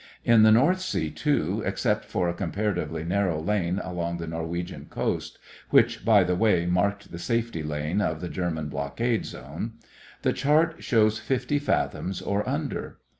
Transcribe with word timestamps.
In 0.25 0.41
the 0.41 0.51
North 0.51 0.81
Sea, 0.81 1.11
too, 1.11 1.61
except 1.63 2.05
for 2.05 2.27
a 2.27 2.33
comparatively 2.33 3.03
narrow 3.03 3.39
lane 3.39 3.77
along 3.83 4.17
the 4.17 4.25
Norwegian 4.25 4.85
coast 4.89 5.37
which, 5.69 6.03
by 6.03 6.23
the 6.23 6.33
way, 6.35 6.65
marked 6.65 7.11
the 7.11 7.19
safety 7.19 7.61
lane 7.61 8.01
of 8.01 8.19
the 8.19 8.27
German 8.27 8.67
blockade 8.67 9.27
zone 9.27 9.73
the 10.23 10.33
chart 10.33 10.83
shows 10.83 11.19
fifty 11.19 11.59
fathoms 11.59 12.19
or 12.19 12.41
under. 12.49 12.97